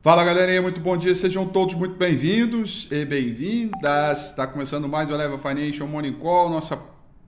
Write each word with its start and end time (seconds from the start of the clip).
Fala 0.00 0.22
galerinha, 0.22 0.62
muito 0.62 0.80
bom 0.80 0.96
dia, 0.96 1.12
sejam 1.12 1.44
todos 1.44 1.74
muito 1.74 1.96
bem-vindos 1.96 2.86
e 2.88 3.04
bem-vindas. 3.04 4.26
Está 4.26 4.46
começando 4.46 4.88
mais 4.88 5.10
o 5.10 5.12
Eleva 5.12 5.36
Financial 5.36 5.88
Morning 5.88 6.12
Call, 6.12 6.48
nossa 6.50 6.80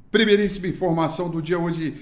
primeiríssima 0.08 0.68
informação 0.68 1.28
do 1.28 1.42
dia 1.42 1.58
hoje, 1.58 1.96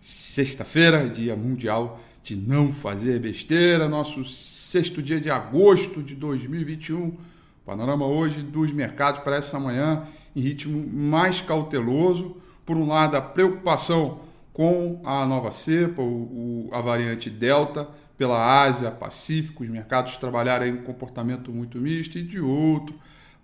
sexta-feira, 0.00 1.08
dia 1.08 1.34
mundial 1.34 2.00
de 2.22 2.36
não 2.36 2.72
fazer 2.72 3.18
besteira, 3.18 3.88
nosso 3.88 4.24
sexto 4.24 5.02
dia 5.02 5.20
de 5.20 5.30
agosto 5.30 6.00
de 6.00 6.14
2021. 6.14 7.16
Panorama 7.66 8.06
hoje 8.06 8.40
dos 8.40 8.72
mercados 8.72 9.20
para 9.20 9.34
essa 9.34 9.58
manhã 9.58 10.04
em 10.36 10.40
ritmo 10.40 10.86
mais 10.92 11.40
cauteloso. 11.40 12.36
Por 12.64 12.76
um 12.76 12.86
lado, 12.86 13.16
a 13.16 13.20
preocupação 13.20 14.20
com 14.52 15.02
a 15.04 15.26
nova 15.26 15.50
cepa, 15.50 16.00
o, 16.00 16.68
o, 16.68 16.70
a 16.72 16.80
variante 16.80 17.28
Delta, 17.28 17.88
pela 18.16 18.62
Ásia, 18.62 18.90
Pacífico, 18.90 19.62
os 19.64 19.68
mercados 19.68 20.16
trabalharam 20.16 20.66
em 20.66 20.72
um 20.72 20.82
comportamento 20.82 21.52
muito 21.52 21.78
misto, 21.78 22.18
e 22.18 22.22
de 22.22 22.40
outro, 22.40 22.94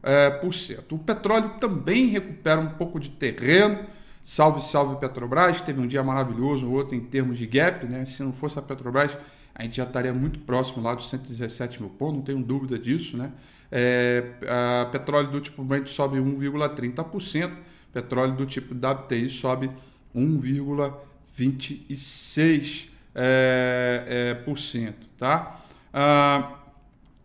É, 0.03 0.29
por 0.29 0.53
cento. 0.53 0.93
O 0.95 0.99
petróleo 0.99 1.53
também 1.59 2.05
recupera 2.07 2.61
um 2.61 2.69
pouco 2.69 2.99
de 2.99 3.09
terreno. 3.09 3.79
Salve, 4.23 4.61
salve 4.61 4.97
Petrobras, 4.97 5.59
teve 5.59 5.81
um 5.81 5.87
dia 5.87 6.03
maravilhoso, 6.03 6.69
outro 6.69 6.95
em 6.95 7.01
termos 7.01 7.35
de 7.37 7.47
gap, 7.47 7.85
né? 7.87 8.05
Se 8.05 8.21
não 8.23 8.31
fosse 8.31 8.59
a 8.59 8.61
Petrobras, 8.61 9.17
a 9.57 9.63
gente 9.63 9.77
já 9.77 9.85
estaria 9.85 10.13
muito 10.13 10.37
próximo 10.39 10.83
lá 10.83 10.93
dos 10.93 11.09
117 11.09 11.81
mil 11.81 11.89
pontos, 11.89 12.17
não 12.17 12.21
tenho 12.21 12.43
dúvida 12.43 12.77
disso, 12.77 13.17
né? 13.17 13.31
É, 13.71 14.23
a 14.47 14.85
petróleo 14.85 15.31
do 15.31 15.41
tipo 15.41 15.63
Brent 15.63 15.87
sobe 15.87 16.19
1,30%, 16.19 17.57
petróleo 17.91 18.35
do 18.35 18.45
tipo 18.45 18.75
WTI 18.75 19.31
sobe 19.31 19.71
1,26%, 20.15 22.89
é, 23.15 24.03
é, 24.07 24.35
por 24.35 24.59
cento, 24.59 25.07
tá? 25.17 25.59
Ah, 25.91 26.59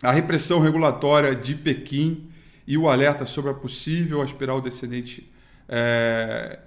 a 0.02 0.10
repressão 0.10 0.58
regulatória 0.58 1.36
de 1.36 1.54
Pequim 1.54 2.30
e 2.66 2.78
o 2.78 2.88
alerta 2.88 3.26
sobre 3.26 3.50
a 3.50 3.54
possível 3.54 4.24
espiral 4.24 4.62
descendente 4.62 5.30
é, 5.68 6.60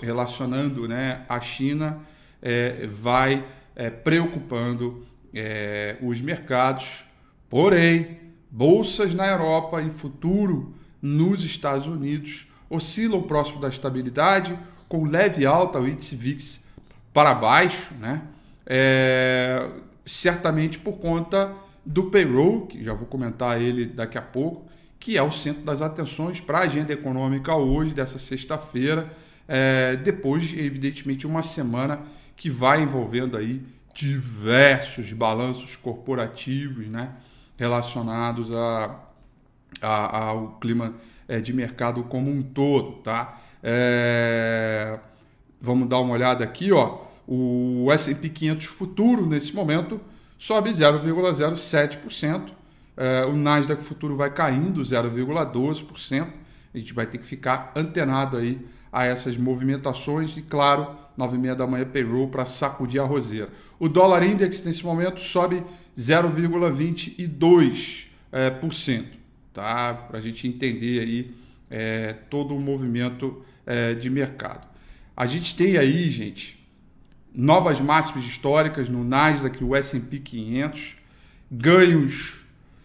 relacionando 0.00 0.88
né, 0.88 1.26
a 1.28 1.38
China 1.40 2.00
é, 2.40 2.86
vai 2.86 3.44
é, 3.76 3.90
preocupando 3.90 5.09
é, 5.34 5.96
os 6.02 6.20
mercados. 6.20 7.04
Porém, 7.48 8.18
bolsas 8.50 9.14
na 9.14 9.26
Europa 9.26 9.80
e 9.82 9.90
futuro 9.90 10.74
nos 11.00 11.44
Estados 11.44 11.86
Unidos 11.86 12.46
oscilam 12.68 13.22
próximo 13.22 13.60
da 13.60 13.68
estabilidade, 13.68 14.58
com 14.88 15.04
leve 15.04 15.46
alta, 15.46 15.80
o 15.80 15.88
índice 15.88 16.14
VIX 16.14 16.64
para 17.12 17.34
baixo, 17.34 17.94
né? 17.94 18.22
É, 18.66 19.68
certamente 20.06 20.78
por 20.78 20.98
conta 20.98 21.52
do 21.84 22.04
payroll, 22.04 22.66
que 22.66 22.84
já 22.84 22.92
vou 22.92 23.06
comentar 23.06 23.60
ele 23.60 23.86
daqui 23.86 24.18
a 24.18 24.22
pouco, 24.22 24.68
que 24.98 25.16
é 25.16 25.22
o 25.22 25.32
centro 25.32 25.62
das 25.62 25.80
atenções 25.80 26.40
para 26.40 26.58
a 26.58 26.62
agenda 26.62 26.92
econômica 26.92 27.54
hoje, 27.54 27.92
dessa 27.92 28.18
sexta-feira, 28.18 29.10
é, 29.48 29.96
depois, 29.96 30.52
evidentemente, 30.56 31.26
uma 31.26 31.42
semana 31.42 32.02
que 32.36 32.48
vai 32.48 32.82
envolvendo 32.82 33.36
aí 33.36 33.62
diversos 33.94 35.12
balanços 35.12 35.76
corporativos 35.76 36.86
né, 36.86 37.10
relacionados 37.56 38.52
a, 38.52 38.96
a, 39.80 40.18
ao 40.28 40.58
clima 40.60 40.94
é, 41.28 41.40
de 41.40 41.52
mercado 41.52 42.02
como 42.04 42.30
um 42.30 42.42
todo. 42.42 43.02
Tá? 43.02 43.40
É, 43.62 44.98
vamos 45.60 45.88
dar 45.88 46.00
uma 46.00 46.14
olhada 46.14 46.44
aqui, 46.44 46.72
ó. 46.72 47.04
O 47.26 47.90
S&P 47.92 48.28
500 48.28 48.66
futuro 48.66 49.26
nesse 49.26 49.54
momento 49.54 50.00
sobe 50.36 50.70
0,07%, 50.70 52.60
Uh, 53.00 53.30
o 53.30 53.36
Nasdaq 53.36 53.82
futuro 53.82 54.14
vai 54.14 54.30
caindo 54.30 54.82
0,12%. 54.82 56.28
A 56.74 56.78
gente 56.78 56.92
vai 56.92 57.06
ter 57.06 57.16
que 57.16 57.24
ficar 57.24 57.72
antenado 57.74 58.36
aí 58.36 58.60
a 58.92 59.06
essas 59.06 59.38
movimentações 59.38 60.36
e, 60.36 60.42
claro, 60.42 60.86
9 61.16 61.36
e 61.36 61.38
meia 61.38 61.54
da 61.54 61.66
manhã 61.66 61.84
payroll 61.84 62.28
para 62.28 62.44
sacudir 62.44 63.00
a 63.00 63.04
roseira. 63.04 63.48
O 63.78 63.88
dólar 63.88 64.22
index 64.22 64.62
nesse 64.64 64.84
momento 64.84 65.20
sobe 65.20 65.62
0,22%, 65.98 68.06
é, 68.32 68.50
por 68.50 68.72
cento, 68.72 69.18
tá? 69.52 69.94
Para 69.94 70.18
a 70.18 70.22
gente 70.22 70.46
entender 70.46 71.00
aí 71.00 71.34
é, 71.68 72.12
todo 72.28 72.56
o 72.56 72.60
movimento 72.60 73.42
é, 73.66 73.94
de 73.94 74.08
mercado. 74.08 74.68
A 75.16 75.26
gente 75.26 75.56
tem 75.56 75.76
aí, 75.76 76.08
gente, 76.10 76.58
novas 77.34 77.80
máximas 77.80 78.24
históricas 78.24 78.88
no 78.88 79.04
Nasdaq, 79.04 79.62
o 79.62 79.76
S&P 79.76 80.18
500, 80.18 80.96
ganhos 81.50 82.40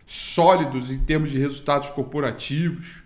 sólidos 0.06 0.92
em 0.92 1.00
termos 1.00 1.32
de 1.32 1.40
resultados 1.40 1.90
corporativos, 1.90 3.04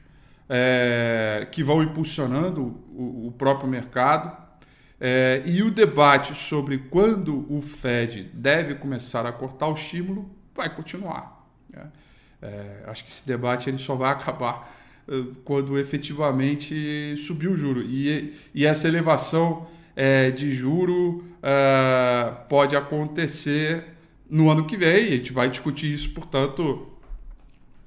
é, 0.50 1.48
que 1.52 1.64
vão 1.64 1.84
impulsionando 1.84 2.62
o, 2.92 3.28
o 3.28 3.34
próprio 3.38 3.70
mercado. 3.70 4.49
É, 5.02 5.42
e 5.46 5.64
o 5.64 5.72
debate 5.72 6.36
sobre 6.36 6.78
quando 6.78 7.46
o 7.50 7.62
Fed 7.62 8.30
deve 8.34 8.76
começar 8.76 9.26
a 9.26 9.32
cortar 9.32 9.68
o 9.68 9.74
estímulo 9.74 10.30
vai 10.54 10.74
continuar. 10.76 11.48
Né? 11.70 11.88
É, 12.42 12.84
acho 12.88 13.06
que 13.06 13.10
esse 13.10 13.26
debate 13.26 13.70
ele 13.70 13.78
só 13.78 13.96
vai 13.96 14.12
acabar 14.12 14.78
quando 15.44 15.80
efetivamente 15.80 17.16
subir 17.26 17.48
o 17.48 17.58
juro. 17.58 17.82
E, 17.82 18.36
e 18.54 18.64
essa 18.64 18.88
elevação 18.88 19.68
é, 19.96 20.30
de 20.30 20.54
juro 20.54 21.26
pode 22.48 22.76
acontecer 22.76 23.86
no 24.30 24.52
ano 24.52 24.68
que 24.68 24.78
vem. 24.78 25.08
A 25.08 25.12
gente 25.16 25.34
vai 25.34 25.50
discutir 25.50 25.92
isso, 25.92 26.12
portanto, 26.12 26.88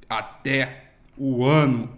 até 0.08 0.86
o 1.16 1.44
ano 1.44 1.96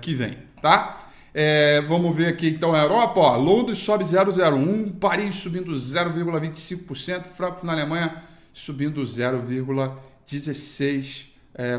que 0.00 0.14
vem, 0.14 0.38
tá? 0.62 1.05
É, 1.38 1.82
vamos 1.82 2.16
ver 2.16 2.28
aqui 2.28 2.48
então 2.48 2.74
a 2.74 2.80
Europa, 2.80 3.20
ó, 3.20 3.36
Londres 3.36 3.76
sobe 3.76 4.04
0,01, 4.04 4.98
Paris 4.98 5.34
subindo 5.34 5.70
0,25%, 5.70 7.26
Frankfurt 7.26 7.62
na 7.62 7.74
Alemanha 7.74 8.22
subindo 8.54 9.02
0,16%, 9.02 11.26
é, 11.54 11.78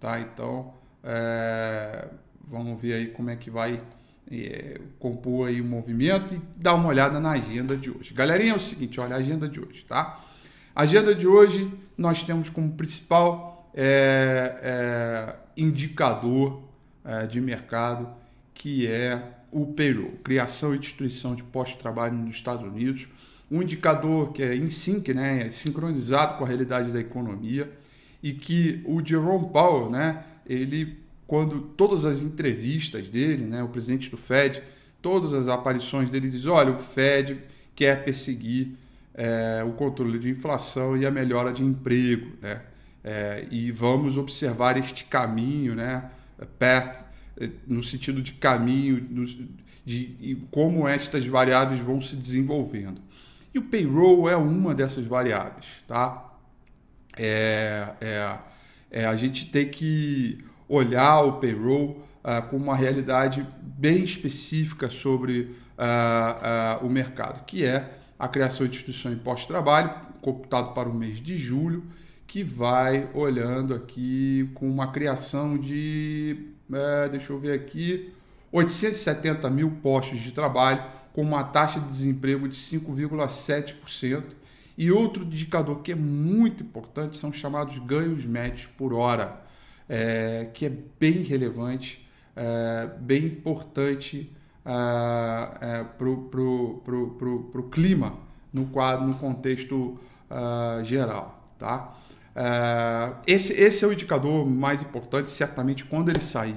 tá? 0.00 0.18
Então, 0.18 0.74
é, 1.04 2.08
vamos 2.48 2.80
ver 2.80 2.94
aí 2.94 3.06
como 3.06 3.30
é 3.30 3.36
que 3.36 3.48
vai 3.48 3.80
é, 4.28 4.80
compor 4.98 5.46
aí 5.46 5.60
o 5.60 5.64
movimento 5.64 6.34
e 6.34 6.42
dar 6.56 6.74
uma 6.74 6.88
olhada 6.88 7.20
na 7.20 7.30
agenda 7.30 7.76
de 7.76 7.92
hoje. 7.92 8.12
Galerinha, 8.12 8.54
é 8.54 8.56
o 8.56 8.60
seguinte, 8.60 8.98
olha 8.98 9.14
a 9.14 9.18
agenda 9.18 9.48
de 9.48 9.60
hoje, 9.60 9.84
tá? 9.84 10.20
A 10.74 10.82
agenda 10.82 11.14
de 11.14 11.28
hoje 11.28 11.72
nós 11.96 12.24
temos 12.24 12.50
como 12.50 12.72
principal 12.72 13.70
é, 13.72 14.56
é, 14.60 15.36
indicador 15.56 16.60
é, 17.04 17.28
de 17.28 17.40
mercado 17.40 18.23
que 18.54 18.86
é 18.86 19.22
o 19.50 19.66
payroll, 19.66 20.12
criação 20.22 20.74
e 20.74 20.78
destruição 20.78 21.34
de 21.34 21.42
postos 21.42 21.76
de 21.76 21.82
trabalho 21.82 22.14
nos 22.14 22.36
Estados 22.36 22.66
Unidos, 22.66 23.08
um 23.50 23.62
indicador 23.62 24.32
que 24.32 24.42
é 24.42 24.54
em 24.54 24.70
sync, 24.70 25.12
né, 25.12 25.46
é 25.46 25.50
sincronizado 25.50 26.38
com 26.38 26.44
a 26.44 26.46
realidade 26.46 26.90
da 26.90 27.00
economia 27.00 27.70
e 28.22 28.32
que 28.32 28.82
o 28.84 29.04
Jerome 29.04 29.50
Powell, 29.50 29.90
né, 29.90 30.24
ele, 30.46 30.98
quando 31.26 31.60
todas 31.60 32.04
as 32.04 32.22
entrevistas 32.22 33.06
dele, 33.08 33.44
né, 33.44 33.62
o 33.62 33.68
presidente 33.68 34.10
do 34.10 34.16
Fed, 34.16 34.62
todas 35.02 35.34
as 35.34 35.48
aparições 35.48 36.08
dele 36.08 36.30
diz, 36.30 36.46
olha, 36.46 36.72
o 36.72 36.78
Fed 36.78 37.38
quer 37.76 38.04
perseguir 38.04 38.72
é, 39.14 39.62
o 39.64 39.72
controle 39.72 40.18
de 40.18 40.30
inflação 40.30 40.96
e 40.96 41.06
a 41.06 41.10
melhora 41.10 41.52
de 41.52 41.62
emprego, 41.62 42.32
né? 42.42 42.62
É, 43.06 43.46
e 43.50 43.70
vamos 43.70 44.16
observar 44.16 44.78
este 44.78 45.04
caminho, 45.04 45.74
né? 45.74 46.10
Path, 46.58 47.04
no 47.66 47.82
sentido 47.82 48.22
de 48.22 48.32
caminho, 48.32 49.26
de, 49.84 50.46
como 50.50 50.88
estas 50.88 51.26
variáveis 51.26 51.80
vão 51.80 52.00
se 52.00 52.16
desenvolvendo. 52.16 53.00
E 53.52 53.58
o 53.58 53.62
payroll 53.62 54.28
é 54.28 54.36
uma 54.36 54.74
dessas 54.74 55.04
variáveis, 55.04 55.66
tá? 55.86 56.32
É, 57.16 57.88
é, 58.00 58.38
é 58.90 59.06
a 59.06 59.16
gente 59.16 59.46
tem 59.46 59.68
que 59.68 60.44
olhar 60.68 61.20
o 61.20 61.34
payroll 61.34 62.04
uh, 62.24 62.48
com 62.48 62.56
uma 62.56 62.74
realidade 62.74 63.46
bem 63.62 64.02
específica 64.02 64.90
sobre 64.90 65.40
uh, 65.78 66.82
uh, 66.82 66.86
o 66.86 66.90
mercado, 66.90 67.44
que 67.44 67.64
é 67.64 67.98
a 68.18 68.26
criação 68.26 68.66
de 68.66 68.72
instituição 68.72 69.14
de 69.14 69.20
pós-trabalho, 69.20 69.94
computado 70.20 70.72
para 70.74 70.88
o 70.88 70.94
mês 70.94 71.20
de 71.20 71.36
julho, 71.36 71.84
que 72.26 72.42
vai 72.42 73.08
olhando 73.12 73.74
aqui 73.74 74.50
com 74.54 74.68
uma 74.68 74.90
criação 74.90 75.58
de, 75.58 76.53
é, 76.72 77.08
deixa 77.08 77.32
eu 77.32 77.38
ver 77.38 77.52
aqui, 77.52 78.12
870 78.52 79.50
mil 79.50 79.70
postos 79.82 80.20
de 80.20 80.32
trabalho, 80.32 80.82
com 81.12 81.22
uma 81.22 81.44
taxa 81.44 81.80
de 81.80 81.86
desemprego 81.86 82.48
de 82.48 82.56
5,7%. 82.56 84.24
E 84.76 84.90
outro 84.90 85.22
indicador 85.22 85.82
que 85.82 85.92
é 85.92 85.94
muito 85.94 86.64
importante 86.64 87.16
são 87.16 87.30
os 87.30 87.36
chamados 87.36 87.78
ganhos 87.78 88.24
médios 88.24 88.66
por 88.66 88.92
hora, 88.92 89.40
é, 89.88 90.50
que 90.52 90.66
é 90.66 90.72
bem 90.98 91.22
relevante, 91.22 92.04
é, 92.34 92.88
bem 93.00 93.26
importante 93.26 94.32
uh, 94.64 95.64
é, 95.64 95.84
para 95.84 96.08
o 96.08 97.68
clima 97.70 98.18
no 98.52 98.66
quadro, 98.66 99.06
no 99.06 99.14
contexto 99.14 99.98
uh, 100.30 100.84
geral. 100.84 101.52
Tá? 101.58 101.96
Uh, 102.34 103.16
esse, 103.26 103.52
esse 103.52 103.84
é 103.84 103.88
o 103.88 103.92
indicador 103.92 104.44
mais 104.48 104.82
importante, 104.82 105.30
certamente 105.30 105.84
quando 105.84 106.08
ele 106.08 106.20
sair. 106.20 106.56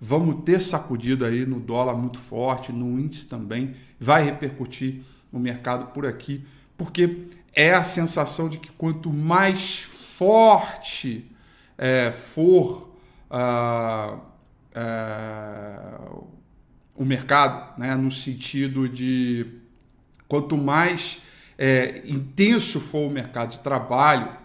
Vamos 0.00 0.44
ter 0.44 0.60
sacudido 0.60 1.24
aí 1.24 1.46
no 1.46 1.58
dólar 1.58 1.94
muito 1.94 2.18
forte, 2.18 2.72
no 2.72 2.98
índice 3.00 3.26
também, 3.26 3.74
vai 3.98 4.24
repercutir 4.24 5.00
no 5.32 5.40
mercado 5.40 5.86
por 5.92 6.04
aqui, 6.04 6.44
porque 6.76 7.28
é 7.54 7.72
a 7.72 7.82
sensação 7.84 8.48
de 8.48 8.58
que 8.58 8.70
quanto 8.72 9.10
mais 9.10 9.80
forte 9.80 11.30
é, 11.78 12.12
for 12.12 12.94
uh, 13.30 14.18
uh, 14.76 16.28
o 16.94 17.04
mercado, 17.04 17.78
né, 17.78 17.94
no 17.96 18.10
sentido 18.10 18.88
de 18.88 19.46
quanto 20.28 20.56
mais 20.56 21.22
é, 21.56 22.02
intenso 22.06 22.80
for 22.80 23.08
o 23.08 23.10
mercado 23.10 23.50
de 23.50 23.60
trabalho, 23.60 24.43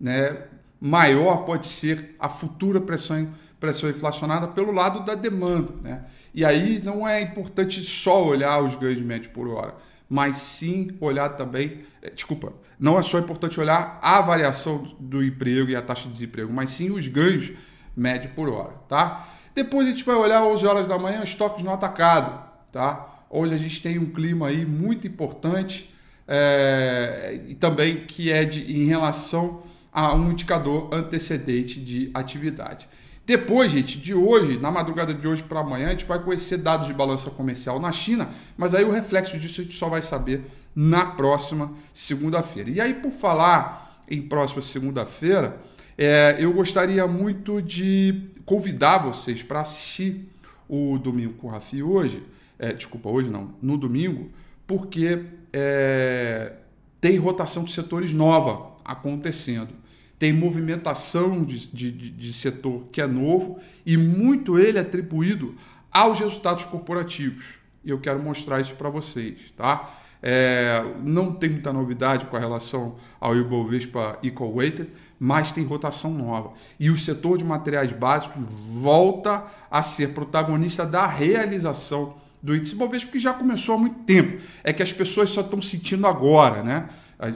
né, 0.00 0.44
maior 0.80 1.44
pode 1.44 1.66
ser 1.66 2.16
a 2.18 2.28
futura 2.28 2.80
pressão, 2.80 3.28
pressão 3.58 3.90
inflacionada 3.90 4.48
pelo 4.48 4.72
lado 4.72 5.04
da 5.04 5.14
demanda. 5.14 5.74
Né? 5.82 6.04
E 6.32 6.44
aí 6.44 6.80
não 6.82 7.06
é 7.06 7.20
importante 7.20 7.84
só 7.84 8.24
olhar 8.24 8.62
os 8.62 8.74
ganhos 8.76 9.02
médios 9.02 9.32
por 9.32 9.48
hora, 9.48 9.74
mas 10.08 10.38
sim 10.38 10.96
olhar 11.00 11.28
também. 11.30 11.84
É, 12.00 12.10
desculpa, 12.10 12.52
não 12.78 12.98
é 12.98 13.02
só 13.02 13.18
importante 13.18 13.60
olhar 13.60 13.98
a 14.00 14.20
variação 14.22 14.96
do 14.98 15.22
emprego 15.22 15.70
e 15.70 15.76
a 15.76 15.82
taxa 15.82 16.06
de 16.06 16.14
desemprego, 16.14 16.50
mas 16.50 16.70
sim 16.70 16.90
os 16.90 17.06
ganhos 17.06 17.52
médios 17.94 18.32
por 18.32 18.48
hora. 18.48 18.72
Tá? 18.88 19.28
Depois 19.54 19.86
a 19.86 19.90
gente 19.90 20.04
vai 20.04 20.16
olhar 20.16 20.42
11 20.44 20.66
horas 20.66 20.86
da 20.86 20.98
manhã, 20.98 21.22
estoques 21.22 21.62
no 21.62 21.70
atacado, 21.70 22.42
tá? 22.72 23.06
Hoje 23.28 23.54
a 23.54 23.58
gente 23.58 23.80
tem 23.82 23.98
um 23.98 24.06
clima 24.06 24.48
aí 24.48 24.64
muito 24.64 25.06
importante 25.06 25.92
é, 26.26 27.40
e 27.48 27.54
também 27.54 28.04
que 28.06 28.32
é 28.32 28.44
de, 28.44 28.72
em 28.72 28.86
relação 28.86 29.62
a 29.92 30.14
um 30.14 30.30
indicador 30.32 30.88
antecedente 30.92 31.80
de 31.80 32.10
atividade. 32.14 32.88
Depois, 33.26 33.70
gente, 33.70 33.98
de 33.98 34.12
hoje, 34.12 34.58
na 34.58 34.70
madrugada 34.70 35.14
de 35.14 35.26
hoje 35.26 35.42
para 35.42 35.60
amanhã, 35.60 35.88
a 35.88 35.90
gente 35.90 36.04
vai 36.04 36.18
conhecer 36.18 36.56
dados 36.56 36.86
de 36.86 36.92
balança 36.92 37.30
comercial 37.30 37.78
na 37.78 37.92
China, 37.92 38.28
mas 38.56 38.74
aí 38.74 38.84
o 38.84 38.90
reflexo 38.90 39.38
disso 39.38 39.60
a 39.60 39.64
gente 39.64 39.76
só 39.76 39.88
vai 39.88 40.02
saber 40.02 40.42
na 40.74 41.06
próxima 41.06 41.72
segunda-feira. 41.92 42.70
E 42.70 42.80
aí, 42.80 42.94
por 42.94 43.12
falar 43.12 44.02
em 44.10 44.22
próxima 44.22 44.60
segunda-feira, 44.62 45.60
é, 45.96 46.36
eu 46.40 46.52
gostaria 46.52 47.06
muito 47.06 47.60
de 47.60 48.30
convidar 48.44 48.98
vocês 48.98 49.42
para 49.42 49.60
assistir 49.60 50.28
o 50.68 50.98
Domingo 50.98 51.34
com 51.34 51.48
o 51.48 51.50
Rafi 51.50 51.82
hoje. 51.82 52.22
É, 52.58 52.72
desculpa, 52.72 53.08
hoje 53.08 53.28
não, 53.28 53.54
no 53.62 53.76
domingo, 53.76 54.30
porque 54.66 55.24
é, 55.52 56.52
tem 57.00 57.16
rotação 57.16 57.64
de 57.64 57.72
setores 57.72 58.12
nova 58.12 58.72
acontecendo. 58.84 59.79
Tem 60.20 60.34
movimentação 60.34 61.42
de, 61.42 61.66
de, 61.68 61.90
de 61.90 62.32
setor 62.34 62.84
que 62.92 63.00
é 63.00 63.06
novo 63.06 63.58
e 63.86 63.96
muito 63.96 64.58
ele 64.58 64.78
atribuído 64.78 65.54
aos 65.90 66.20
resultados 66.20 66.66
corporativos. 66.66 67.58
E 67.82 67.88
eu 67.88 67.98
quero 67.98 68.22
mostrar 68.22 68.60
isso 68.60 68.74
para 68.74 68.90
vocês, 68.90 69.50
tá? 69.56 69.96
É, 70.22 70.84
não 71.02 71.32
tem 71.32 71.48
muita 71.48 71.72
novidade 71.72 72.26
com 72.26 72.36
relação 72.36 72.96
ao 73.18 73.34
Ibovespa 73.34 74.18
Equal 74.22 74.54
Weighted, 74.54 74.90
mas 75.18 75.52
tem 75.52 75.64
rotação 75.64 76.12
nova. 76.12 76.52
E 76.78 76.90
o 76.90 76.98
setor 76.98 77.38
de 77.38 77.44
materiais 77.44 77.90
básicos 77.90 78.44
volta 78.46 79.44
a 79.70 79.82
ser 79.82 80.10
protagonista 80.10 80.84
da 80.84 81.06
realização 81.06 82.16
do 82.42 82.54
índice 82.54 82.74
Bovespa, 82.74 83.12
que 83.12 83.18
já 83.18 83.32
começou 83.32 83.74
há 83.74 83.78
muito 83.78 84.00
tempo. 84.00 84.42
É 84.62 84.72
que 84.72 84.82
as 84.82 84.92
pessoas 84.92 85.30
só 85.30 85.40
estão 85.40 85.60
sentindo 85.62 86.06
agora, 86.06 86.62
né? 86.62 86.88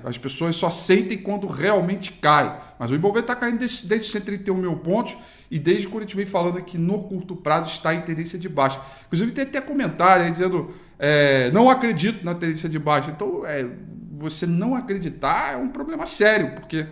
As 0.03 0.17
pessoas 0.17 0.57
só 0.57 0.71
sentem 0.71 1.19
quando 1.19 1.47
realmente 1.47 2.13
cai. 2.13 2.59
Mas 2.79 2.91
o 2.91 2.95
Ibovespa 2.95 3.33
está 3.33 3.37
caindo 3.37 3.59
desde, 3.59 3.87
desde 3.87 4.11
131 4.11 4.57
mil 4.57 4.77
pontos 4.77 5.15
e 5.51 5.59
desde 5.59 5.87
quando 5.87 6.05
a 6.05 6.07
gente 6.07 6.17
vem 6.17 6.25
falando 6.25 6.61
que 6.63 6.79
no 6.79 7.05
curto 7.05 7.37
prazo 7.37 7.69
está 7.69 7.95
em 7.95 8.01
tendência 8.01 8.39
de 8.39 8.49
baixa. 8.49 8.81
Inclusive 9.07 9.33
tem 9.33 9.45
até 9.45 9.61
comentário 9.61 10.25
aí 10.25 10.31
dizendo 10.31 10.75
é, 10.99 11.51
não 11.51 11.69
acredito 11.69 12.25
na 12.25 12.35
tendência 12.35 12.67
de 12.67 12.79
baixa. 12.79 13.11
Então, 13.11 13.45
é, 13.45 13.69
você 14.17 14.47
não 14.47 14.75
acreditar 14.75 15.53
é 15.53 15.57
um 15.59 15.69
problema 15.69 16.07
sério, 16.07 16.55
porque 16.55 16.87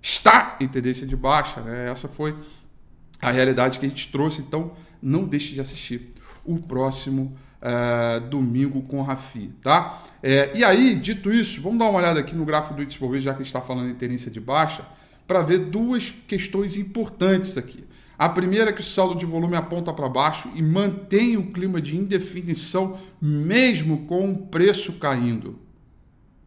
está 0.00 0.56
em 0.58 0.66
tendência 0.66 1.06
de 1.06 1.14
baixa. 1.14 1.60
Né? 1.60 1.90
Essa 1.90 2.08
foi 2.08 2.34
a 3.20 3.30
realidade 3.30 3.78
que 3.78 3.84
a 3.84 3.88
gente 3.88 4.10
trouxe. 4.10 4.40
Então, 4.40 4.72
não 5.02 5.24
deixe 5.24 5.52
de 5.52 5.60
assistir 5.60 6.14
o 6.44 6.58
próximo 6.58 7.36
é, 7.60 8.20
domingo 8.20 8.82
com 8.82 9.00
o 9.00 9.02
Rafi, 9.02 9.50
tá? 9.62 10.04
É, 10.22 10.50
e 10.54 10.64
aí, 10.64 10.94
dito 10.94 11.32
isso, 11.32 11.60
vamos 11.60 11.78
dar 11.78 11.86
uma 11.86 11.98
olhada 11.98 12.20
aqui 12.20 12.34
no 12.34 12.44
gráfico 12.44 12.74
do 12.74 12.82
índice 12.82 12.98
já 13.20 13.32
que 13.32 13.40
a 13.40 13.44
gente 13.44 13.46
está 13.46 13.60
falando 13.60 13.90
em 13.90 13.94
tendência 13.94 14.30
de 14.30 14.40
baixa, 14.40 14.84
para 15.26 15.42
ver 15.42 15.58
duas 15.58 16.10
questões 16.26 16.76
importantes 16.76 17.56
aqui. 17.56 17.84
A 18.18 18.28
primeira 18.28 18.70
é 18.70 18.72
que 18.72 18.80
o 18.80 18.84
saldo 18.84 19.14
de 19.14 19.24
volume 19.24 19.54
aponta 19.54 19.92
para 19.92 20.08
baixo 20.08 20.50
e 20.56 20.60
mantém 20.60 21.36
o 21.36 21.52
clima 21.52 21.80
de 21.80 21.96
indefinição, 21.96 22.98
mesmo 23.22 24.06
com 24.06 24.32
o 24.32 24.38
preço 24.46 24.94
caindo. 24.94 25.56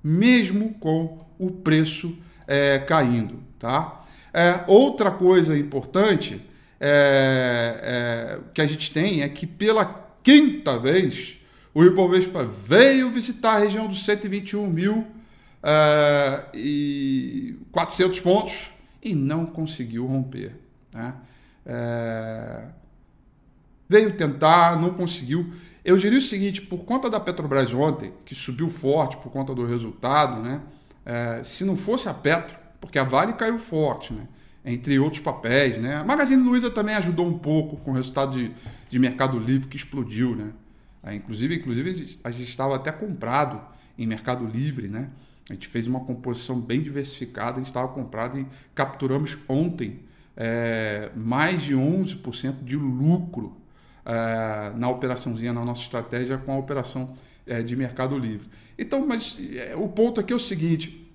Mesmo 0.04 0.74
com 0.80 1.26
o 1.40 1.50
preço 1.50 2.18
é, 2.46 2.78
caindo. 2.80 3.40
Tá? 3.58 4.04
É, 4.34 4.66
outra 4.68 5.12
coisa 5.12 5.58
importante 5.58 6.42
é, 6.78 7.80
é, 7.82 8.40
que 8.54 8.62
a 8.62 8.66
gente 8.66 8.92
tem 8.92 9.22
é 9.22 9.30
que 9.30 9.48
pela 9.48 9.86
quinta 10.24 10.78
vez 10.78 11.38
o 11.74 11.84
Ibovespa 11.84 12.44
veio 12.44 13.10
visitar 13.10 13.56
a 13.56 13.60
região 13.60 13.88
dos 13.88 14.04
121 14.04 14.68
mil 14.68 15.08
é, 15.64 16.46
e 16.54 17.56
400 17.72 18.20
pontos 18.20 18.72
e 19.02 19.16
não 19.16 19.46
conseguiu 19.46 20.06
romper. 20.06 20.56
Né? 20.94 21.14
É, 21.66 22.64
veio 23.88 24.18
tentar, 24.18 24.80
não 24.80 24.94
conseguiu. 24.94 25.52
Eu 25.84 25.98
diria 25.98 26.20
o 26.20 26.22
seguinte: 26.22 26.62
por 26.62 26.84
conta 26.84 27.10
da 27.10 27.20
Petrobras 27.20 27.74
ontem, 27.74 28.14
que 28.26 28.36
subiu 28.36 28.70
forte 28.70 29.18
por 29.18 29.32
conta 29.32 29.54
do 29.56 29.66
resultado, 29.66 30.42
né? 30.42 30.62
É, 31.04 31.44
se 31.44 31.66
não 31.66 31.76
fosse 31.76 32.08
a 32.08 32.14
Petro, 32.14 32.56
porque 32.80 33.00
a 33.00 33.04
Vale 33.04 33.34
caiu 33.34 33.58
forte, 33.58 34.14
né? 34.14 34.28
Entre 34.66 35.00
outros 35.00 35.22
papéis. 35.22 35.78
Né? 35.78 35.96
A 35.96 36.04
Magazine 36.04 36.42
Luiza 36.42 36.70
também 36.70 36.96
ajudou 36.96 37.26
um 37.26 37.38
pouco 37.38 37.78
com 37.78 37.92
o 37.92 37.94
resultado 37.94 38.38
de, 38.38 38.52
de 38.90 39.00
Mercado 39.00 39.40
Livre 39.40 39.68
que 39.68 39.76
explodiu. 39.76 40.36
Né? 40.36 40.52
É, 41.04 41.16
inclusive, 41.16 41.56
inclusive, 41.56 42.20
a 42.24 42.32
gente 42.32 42.50
estava 42.50 42.76
até 42.76 42.92
comprado 42.92 43.62
em 43.98 44.06
Mercado 44.06 44.46
Livre. 44.46 44.88
Né? 44.88 45.10
A 45.50 45.54
gente 45.54 45.68
fez 45.68 45.88
uma 45.88 46.02
composição 46.02 46.60
bem 46.60 46.82
diversificada, 46.82 47.54
a 47.54 47.58
gente 47.58 47.68
estava 47.68 47.88
comprado 47.88 48.40
e 48.40 48.48
capturamos 48.76 49.38
ontem 49.48 50.02
é, 50.38 51.12
mais 51.16 51.62
de 51.62 51.76
11% 51.76 52.64
de 52.64 52.76
lucro 52.76 53.58
é, 54.06 54.72
na 54.76 54.90
operaçãozinha, 54.90 55.54
na 55.54 55.64
nossa 55.64 55.82
estratégia 55.82 56.38
com 56.38 56.54
a 56.54 56.58
operação 56.58 57.14
é, 57.46 57.62
de 57.62 57.76
Mercado 57.76 58.18
Livre. 58.18 58.48
Então, 58.78 59.06
mas 59.06 59.38
é, 59.56 59.76
o 59.76 59.88
ponto 59.88 60.20
aqui 60.20 60.34
é 60.34 60.36
o 60.36 60.40
seguinte: 60.40 61.12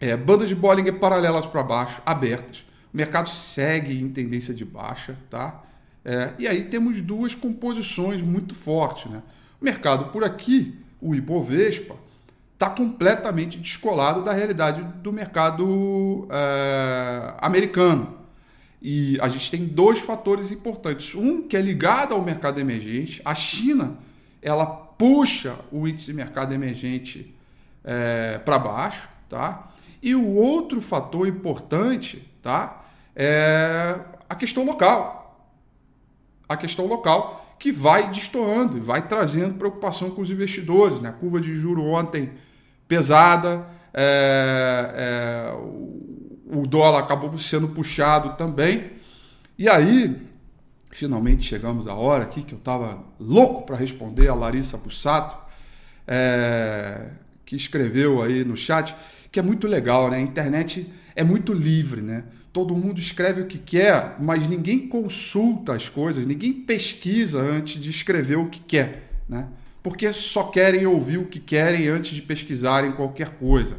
é, 0.00 0.16
bandas 0.16 0.48
de 0.48 0.54
Bollinger 0.54 0.98
paralelas 0.98 1.46
para 1.46 1.62
baixo, 1.62 2.02
abertas, 2.04 2.64
Mercado 2.96 3.28
segue 3.28 4.00
em 4.00 4.08
tendência 4.08 4.54
de 4.54 4.64
baixa, 4.64 5.18
tá? 5.28 5.62
É, 6.02 6.32
e 6.38 6.48
aí 6.48 6.64
temos 6.64 7.02
duas 7.02 7.34
composições 7.34 8.22
muito 8.22 8.54
fortes, 8.54 9.10
né? 9.10 9.22
O 9.60 9.64
mercado 9.66 10.06
por 10.12 10.24
aqui, 10.24 10.78
o 10.98 11.14
Ibovespa, 11.14 11.94
está 12.54 12.70
completamente 12.70 13.58
descolado 13.58 14.24
da 14.24 14.32
realidade 14.32 14.82
do 15.02 15.12
mercado 15.12 16.26
é, 16.30 17.34
americano. 17.38 18.16
E 18.80 19.18
a 19.20 19.28
gente 19.28 19.50
tem 19.50 19.66
dois 19.66 19.98
fatores 19.98 20.50
importantes. 20.50 21.14
Um 21.14 21.42
que 21.42 21.54
é 21.54 21.60
ligado 21.60 22.14
ao 22.14 22.22
mercado 22.22 22.58
emergente. 22.58 23.20
A 23.26 23.34
China, 23.34 23.98
ela 24.40 24.64
puxa 24.64 25.58
o 25.70 25.86
índice 25.86 26.06
de 26.06 26.14
mercado 26.14 26.54
emergente 26.54 27.34
é, 27.84 28.38
para 28.38 28.58
baixo, 28.58 29.06
tá? 29.28 29.70
E 30.02 30.14
o 30.14 30.26
outro 30.26 30.80
fator 30.80 31.28
importante, 31.28 32.26
tá? 32.40 32.85
É 33.16 33.98
a 34.28 34.34
questão 34.34 34.64
local. 34.64 35.50
A 36.48 36.56
questão 36.56 36.86
local 36.86 37.56
que 37.58 37.72
vai 37.72 38.10
destoando 38.10 38.76
e 38.76 38.80
vai 38.80 39.08
trazendo 39.08 39.54
preocupação 39.54 40.10
com 40.10 40.20
os 40.20 40.30
investidores. 40.30 41.00
Né? 41.00 41.08
A 41.08 41.12
curva 41.12 41.40
de 41.40 41.52
juro 41.58 41.82
ontem 41.82 42.32
pesada, 42.86 43.66
é, 43.92 44.92
é, 44.94 45.54
o 46.46 46.66
dólar 46.66 47.00
acabou 47.00 47.36
sendo 47.38 47.68
puxado 47.68 48.36
também. 48.36 48.92
E 49.58 49.68
aí, 49.68 50.16
finalmente 50.90 51.42
chegamos 51.42 51.88
à 51.88 51.94
hora 51.94 52.24
aqui 52.24 52.42
que 52.42 52.52
eu 52.52 52.58
estava 52.58 53.02
louco 53.18 53.62
para 53.64 53.76
responder 53.76 54.28
a 54.28 54.34
Larissa 54.34 54.76
Bussato, 54.76 55.36
é, 56.06 57.10
que 57.44 57.56
escreveu 57.56 58.22
aí 58.22 58.44
no 58.44 58.56
chat, 58.56 58.94
que 59.32 59.40
é 59.40 59.42
muito 59.42 59.66
legal, 59.66 60.10
né? 60.10 60.18
A 60.18 60.20
internet 60.20 60.92
é 61.14 61.24
muito 61.24 61.52
livre, 61.52 62.02
né? 62.02 62.24
Todo 62.56 62.74
mundo 62.74 62.98
escreve 62.98 63.42
o 63.42 63.46
que 63.46 63.58
quer, 63.58 64.16
mas 64.18 64.48
ninguém 64.48 64.88
consulta 64.88 65.74
as 65.74 65.90
coisas, 65.90 66.26
ninguém 66.26 66.54
pesquisa 66.54 67.38
antes 67.38 67.78
de 67.78 67.90
escrever 67.90 68.38
o 68.38 68.48
que 68.48 68.60
quer, 68.60 69.10
né? 69.28 69.48
Porque 69.82 70.10
só 70.14 70.44
querem 70.44 70.86
ouvir 70.86 71.18
o 71.18 71.26
que 71.26 71.38
querem 71.38 71.86
antes 71.88 72.14
de 72.14 72.22
pesquisarem 72.22 72.92
qualquer 72.92 73.32
coisa. 73.32 73.76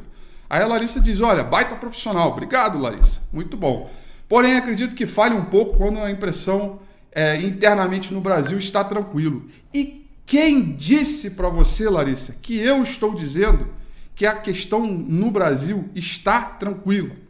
Aí 0.48 0.62
a 0.62 0.68
Larissa 0.68 1.00
diz: 1.00 1.22
Olha, 1.22 1.44
baita 1.44 1.74
profissional. 1.74 2.30
Obrigado, 2.30 2.78
Larissa. 2.78 3.24
Muito 3.34 3.58
bom. 3.58 3.90
Porém, 4.30 4.58
acredito 4.58 4.94
que 4.94 5.08
fale 5.08 5.34
um 5.34 5.46
pouco 5.46 5.76
quando 5.76 5.98
a 5.98 6.12
impressão 6.12 6.80
é, 7.12 7.42
internamente 7.42 8.14
no 8.14 8.22
Brasil 8.22 8.60
está 8.60 8.84
tranquilo. 8.84 9.50
E 9.74 10.08
quem 10.24 10.76
disse 10.76 11.32
para 11.32 11.50
você, 11.50 11.90
Larissa, 11.90 12.36
que 12.44 12.60
eu 12.60 12.84
estou 12.84 13.16
dizendo 13.16 13.70
que 14.14 14.28
a 14.28 14.36
questão 14.36 14.86
no 14.86 15.32
Brasil 15.32 15.90
está 15.96 16.44
tranquila? 16.44 17.26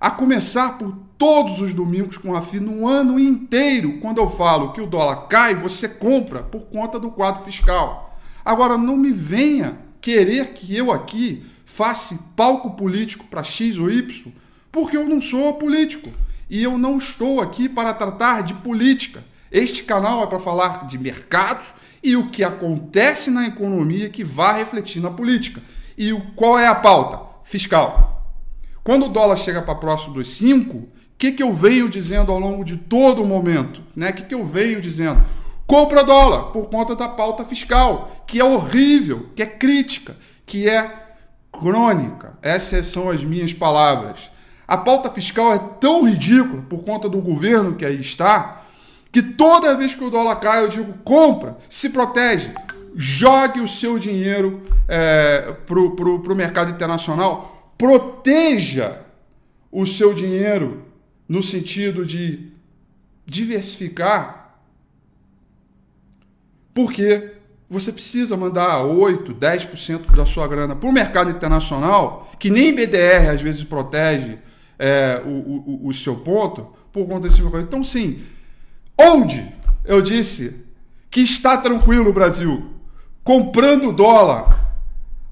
A 0.00 0.10
começar 0.10 0.76
por 0.78 0.94
todos 1.16 1.60
os 1.60 1.72
domingos 1.72 2.18
com 2.18 2.34
a 2.34 2.42
FI 2.42 2.60
no 2.60 2.86
ano 2.86 3.18
inteiro, 3.18 3.98
quando 4.00 4.18
eu 4.18 4.28
falo 4.28 4.72
que 4.72 4.80
o 4.80 4.86
dólar 4.86 5.26
cai, 5.28 5.54
você 5.54 5.88
compra 5.88 6.42
por 6.42 6.66
conta 6.66 7.00
do 7.00 7.10
quadro 7.10 7.44
fiscal. 7.44 8.18
Agora, 8.44 8.76
não 8.76 8.96
me 8.96 9.10
venha 9.10 9.78
querer 10.00 10.52
que 10.52 10.76
eu 10.76 10.92
aqui 10.92 11.44
faça 11.64 12.18
palco 12.36 12.70
político 12.70 13.24
para 13.26 13.42
X 13.42 13.78
ou 13.78 13.90
Y, 13.90 14.32
porque 14.70 14.96
eu 14.96 15.08
não 15.08 15.20
sou 15.20 15.54
político 15.54 16.10
e 16.48 16.62
eu 16.62 16.76
não 16.78 16.98
estou 16.98 17.40
aqui 17.40 17.68
para 17.68 17.94
tratar 17.94 18.42
de 18.42 18.54
política. 18.54 19.24
Este 19.50 19.82
canal 19.82 20.22
é 20.22 20.26
para 20.26 20.38
falar 20.38 20.86
de 20.86 20.98
mercados 20.98 21.66
e 22.02 22.16
o 22.16 22.30
que 22.30 22.44
acontece 22.44 23.30
na 23.30 23.46
economia 23.46 24.08
que 24.08 24.22
vai 24.22 24.58
refletir 24.58 25.00
na 25.00 25.10
política. 25.10 25.62
E 25.96 26.12
qual 26.34 26.58
é 26.58 26.66
a 26.66 26.74
pauta? 26.74 27.18
Fiscal. 27.42 28.15
Quando 28.86 29.06
o 29.06 29.08
dólar 29.08 29.34
chega 29.34 29.60
para 29.60 29.74
próximo 29.74 30.14
dos 30.14 30.36
5, 30.36 30.76
o 30.76 30.88
que, 31.18 31.32
que 31.32 31.42
eu 31.42 31.52
venho 31.52 31.88
dizendo 31.88 32.30
ao 32.30 32.38
longo 32.38 32.64
de 32.64 32.76
todo 32.76 33.20
o 33.20 33.26
momento? 33.26 33.78
O 33.78 33.98
né? 33.98 34.12
que, 34.12 34.22
que 34.22 34.32
eu 34.32 34.44
venho 34.44 34.80
dizendo? 34.80 35.20
Compra 35.66 36.04
dólar 36.04 36.52
por 36.52 36.68
conta 36.70 36.94
da 36.94 37.08
pauta 37.08 37.44
fiscal, 37.44 38.12
que 38.28 38.38
é 38.38 38.44
horrível, 38.44 39.30
que 39.34 39.42
é 39.42 39.46
crítica, 39.46 40.16
que 40.46 40.68
é 40.68 40.88
crônica. 41.50 42.38
Essas 42.40 42.86
são 42.86 43.10
as 43.10 43.24
minhas 43.24 43.52
palavras. 43.52 44.30
A 44.68 44.76
pauta 44.76 45.10
fiscal 45.10 45.52
é 45.52 45.58
tão 45.80 46.04
ridícula 46.08 46.62
por 46.70 46.84
conta 46.84 47.08
do 47.08 47.20
governo 47.20 47.74
que 47.74 47.84
aí 47.84 48.00
está, 48.00 48.62
que 49.10 49.20
toda 49.20 49.76
vez 49.76 49.96
que 49.96 50.04
o 50.04 50.10
dólar 50.10 50.36
cai, 50.36 50.62
eu 50.62 50.68
digo: 50.68 50.94
compra, 51.02 51.58
se 51.68 51.90
protege, 51.90 52.54
jogue 52.94 53.60
o 53.60 53.66
seu 53.66 53.98
dinheiro 53.98 54.62
é, 54.86 55.56
para 55.66 55.76
o 55.76 56.36
mercado 56.36 56.70
internacional, 56.70 57.55
proteja 57.76 59.02
o 59.70 59.84
seu 59.84 60.14
dinheiro 60.14 60.84
no 61.28 61.42
sentido 61.42 62.04
de 62.04 62.52
diversificar, 63.24 64.60
porque 66.72 67.32
você 67.68 67.92
precisa 67.92 68.36
mandar 68.36 68.84
8, 68.84 69.34
10% 69.34 70.14
da 70.14 70.24
sua 70.24 70.46
grana 70.46 70.76
para 70.76 70.88
o 70.88 70.92
mercado 70.92 71.30
internacional, 71.30 72.30
que 72.38 72.48
nem 72.48 72.74
BDR 72.74 73.30
às 73.32 73.40
vezes 73.40 73.64
protege 73.64 74.38
é, 74.78 75.20
o, 75.24 75.30
o, 75.30 75.88
o, 75.88 75.92
seu 75.92 76.16
ponto, 76.16 76.68
por 76.92 77.06
conta 77.06 77.28
desse 77.28 77.42
mercado. 77.42 77.64
Então, 77.64 77.82
sim, 77.82 78.22
onde 78.96 79.44
eu 79.84 80.00
disse 80.00 80.64
que 81.10 81.20
está 81.20 81.56
tranquilo 81.56 82.10
o 82.10 82.12
Brasil, 82.12 82.70
comprando 83.24 83.92
dólar 83.92 84.65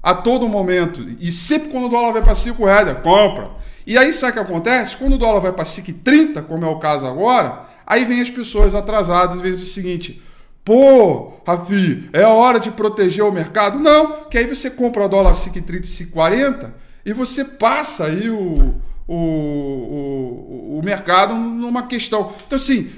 a 0.05 0.13
todo 0.13 0.47
momento, 0.47 1.03
e 1.19 1.31
sempre 1.31 1.69
quando 1.69 1.87
o 1.87 1.89
dólar 1.89 2.13
vai 2.13 2.21
para 2.21 2.35
5 2.35 2.63
reais, 2.63 2.97
compra. 3.01 3.49
E 3.87 3.97
aí 3.97 4.13
sabe 4.13 4.33
o 4.33 4.33
que 4.35 4.51
acontece? 4.51 4.95
Quando 4.95 5.13
o 5.13 5.17
dólar 5.17 5.39
vai 5.39 5.51
para 5.51 5.63
5,30, 5.63 6.43
como 6.43 6.63
é 6.63 6.69
o 6.69 6.77
caso 6.77 7.07
agora, 7.07 7.65
aí 7.87 8.05
vem 8.05 8.21
as 8.21 8.29
pessoas 8.29 8.75
atrasadas, 8.75 9.41
vezes 9.41 9.63
o 9.63 9.65
seguinte 9.65 10.21
Pô, 10.63 11.33
Rafi, 11.45 12.09
é 12.11 12.23
hora 12.23 12.59
de 12.59 12.69
proteger 12.71 13.23
o 13.23 13.31
mercado? 13.31 13.79
Não, 13.79 14.25
que 14.25 14.37
aí 14.37 14.45
você 14.45 14.69
compra 14.69 15.05
o 15.05 15.07
dólar 15.07 15.33
5,30, 15.33 16.11
5,40 16.11 16.71
e 17.03 17.13
você 17.13 17.43
passa 17.43 18.05
aí 18.05 18.31
o, 18.31 18.73
o, 19.07 19.15
o, 19.15 20.79
o 20.79 20.81
mercado 20.83 21.35
numa 21.35 21.83
questão. 21.83 22.33
Então, 22.45 22.55
assim, 22.55 22.91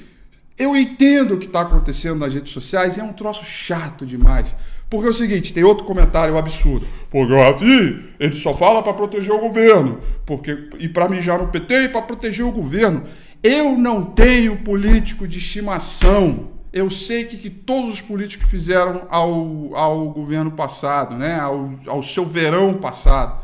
eu 0.58 0.76
entendo 0.76 1.36
o 1.36 1.38
que 1.38 1.46
está 1.46 1.62
acontecendo 1.62 2.20
nas 2.20 2.34
redes 2.34 2.52
sociais 2.52 2.98
e 2.98 3.00
é 3.00 3.04
um 3.04 3.14
troço 3.14 3.46
chato 3.46 4.06
demais. 4.06 4.48
Porque 4.90 5.08
é 5.08 5.10
o 5.10 5.14
seguinte, 5.14 5.54
tem 5.54 5.64
outro 5.64 5.86
comentário 5.86 6.38
absurdo. 6.38 6.88
Porque 7.10 7.34
o 7.34 7.38
Rafi, 7.38 8.06
ele 8.20 8.36
só 8.36 8.54
fala 8.54 8.82
para 8.82 8.94
proteger 8.94 9.34
o 9.34 9.40
governo. 9.40 10.00
Porque, 10.26 10.70
e 10.80 10.88
para 10.88 11.10
mijar 11.10 11.40
no 11.40 11.50
PT 11.50 11.84
e 11.84 11.90
para 11.90 12.02
proteger 12.02 12.46
o 12.46 12.52
governo. 12.52 13.04
Eu 13.44 13.78
não 13.78 14.04
tenho 14.04 14.58
político 14.58 15.28
de 15.28 15.38
estimação 15.40 16.58
eu 16.78 16.90
sei 16.92 17.24
que, 17.24 17.38
que 17.38 17.50
todos 17.50 17.96
os 17.96 18.02
políticos 18.02 18.50
fizeram 18.50 19.08
ao, 19.10 19.76
ao 19.76 20.10
governo 20.10 20.52
passado, 20.52 21.16
né? 21.16 21.40
ao, 21.40 21.72
ao 21.88 22.04
seu 22.04 22.26
verão 22.26 22.76
passado. 22.76 23.40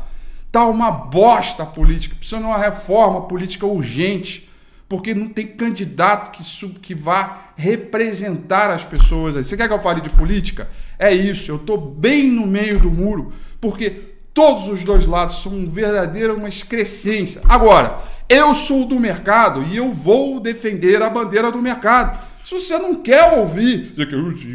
Tá 0.52 0.64
uma 0.66 0.90
bosta 0.90 1.64
a 1.64 1.66
política, 1.66 2.14
precisa 2.14 2.40
de 2.40 2.46
uma 2.46 2.58
reforma 2.58 3.22
política 3.22 3.66
urgente, 3.66 4.48
porque 4.94 5.12
não 5.12 5.28
tem 5.28 5.44
candidato 5.44 6.30
que, 6.30 6.68
que 6.78 6.94
vá 6.94 7.48
representar 7.56 8.70
as 8.70 8.84
pessoas. 8.84 9.34
Você 9.34 9.56
quer 9.56 9.66
que 9.66 9.74
eu 9.74 9.82
fale 9.82 10.00
de 10.00 10.08
política? 10.08 10.70
É 10.96 11.12
isso, 11.12 11.50
eu 11.50 11.56
estou 11.56 11.76
bem 11.76 12.30
no 12.30 12.46
meio 12.46 12.78
do 12.78 12.92
muro, 12.92 13.32
porque 13.60 13.90
todos 14.32 14.68
os 14.68 14.84
dois 14.84 15.04
lados 15.04 15.42
são 15.42 15.50
um 15.50 15.68
verdadeiro 15.68 16.36
uma 16.36 16.48
excrescência. 16.48 17.40
Agora, 17.48 18.04
eu 18.28 18.54
sou 18.54 18.86
do 18.86 19.00
mercado 19.00 19.64
e 19.64 19.76
eu 19.76 19.92
vou 19.92 20.38
defender 20.38 21.02
a 21.02 21.10
bandeira 21.10 21.50
do 21.50 21.60
mercado. 21.60 22.16
Se 22.44 22.54
você 22.54 22.78
não 22.78 23.02
quer 23.02 23.36
ouvir 23.36 23.94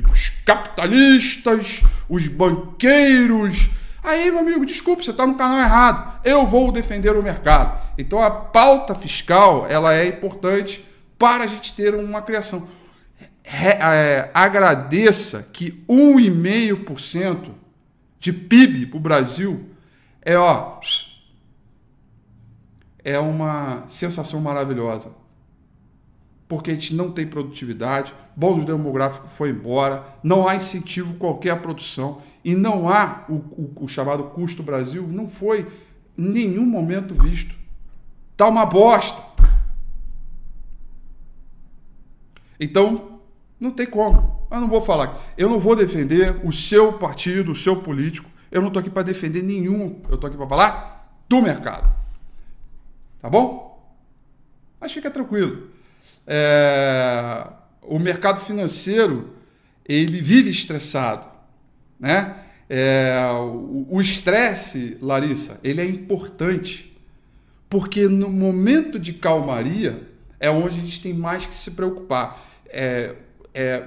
os 0.09 0.31
capitalistas, 0.45 1.81
os 2.07 2.29
banqueiros, 2.29 3.67
aí, 4.03 4.31
meu 4.31 4.39
amigo, 4.39 4.65
desculpe, 4.65 5.03
você 5.03 5.11
está 5.11 5.25
no 5.25 5.35
canal 5.35 5.59
errado. 5.59 6.19
Eu 6.23 6.45
vou 6.45 6.71
defender 6.71 7.15
o 7.15 7.23
mercado. 7.23 7.81
Então, 7.97 8.21
a 8.21 8.31
pauta 8.31 8.95
fiscal 8.95 9.65
ela 9.67 9.93
é 9.93 10.07
importante 10.07 10.85
para 11.17 11.43
a 11.43 11.47
gente 11.47 11.73
ter 11.75 11.93
uma 11.95 12.21
criação. 12.21 12.67
É, 13.43 14.29
agradeça 14.33 15.47
que 15.51 15.83
1,5% 15.89 17.51
de 18.19 18.31
PIB 18.31 18.85
para 18.87 18.97
o 18.97 18.99
Brasil 18.99 19.69
é, 20.21 20.37
ó, 20.37 20.79
é 23.03 23.17
uma 23.17 23.83
sensação 23.87 24.39
maravilhosa 24.39 25.18
porque 26.49 26.71
a 26.71 26.73
gente 26.73 26.95
não 26.95 27.11
tem 27.11 27.27
produtividade, 27.27 28.11
bônus 28.35 28.65
demográfico 28.65 29.27
foi 29.27 29.51
embora, 29.51 30.03
não 30.23 30.47
há 30.47 30.55
incentivo 30.55 31.13
qualquer 31.13 31.51
à 31.51 31.55
produção 31.55 32.23
e 32.43 32.55
não 32.55 32.89
há 32.89 33.23
o, 33.29 33.35
o, 33.35 33.73
o 33.81 33.87
chamado 33.87 34.23
custo 34.23 34.63
Brasil, 34.63 35.07
não 35.07 35.27
foi 35.27 35.67
em 36.17 36.23
nenhum 36.31 36.65
momento 36.65 37.13
visto. 37.13 37.55
Tá 38.35 38.47
uma 38.47 38.65
bosta. 38.65 39.21
Então, 42.59 43.19
não 43.59 43.69
tem 43.69 43.85
como. 43.85 44.47
Eu 44.49 44.59
não 44.59 44.67
vou 44.67 44.81
falar. 44.81 45.19
Eu 45.37 45.49
não 45.49 45.59
vou 45.59 45.75
defender 45.75 46.43
o 46.43 46.51
seu 46.51 46.93
partido, 46.93 47.51
o 47.51 47.55
seu 47.55 47.79
político. 47.79 48.27
Eu 48.51 48.61
não 48.61 48.69
estou 48.69 48.79
aqui 48.79 48.89
para 48.89 49.03
defender 49.03 49.43
nenhum. 49.43 50.01
Eu 50.09 50.15
estou 50.15 50.27
aqui 50.27 50.35
para 50.35 50.47
falar 50.47 51.21
do 51.29 51.41
mercado. 51.43 51.93
Tá 53.21 53.29
bom? 53.29 53.95
Mas 54.81 54.91
fica 54.91 55.11
tranquilo. 55.11 55.77
É, 56.25 57.47
o 57.81 57.99
mercado 57.99 58.39
financeiro 58.39 59.33
ele 59.87 60.21
vive 60.21 60.49
estressado, 60.49 61.27
né? 61.99 62.35
É, 62.69 63.17
o 63.89 63.99
estresse, 63.99 64.95
Larissa, 65.01 65.59
ele 65.63 65.81
é 65.81 65.85
importante 65.85 66.95
porque 67.69 68.07
no 68.07 68.29
momento 68.29 68.99
de 68.99 69.13
calmaria 69.13 70.07
é 70.39 70.49
onde 70.49 70.79
a 70.79 70.81
gente 70.81 71.01
tem 71.01 71.13
mais 71.13 71.45
que 71.45 71.53
se 71.53 71.71
preocupar. 71.71 72.43
É, 72.67 73.15
é, 73.53 73.83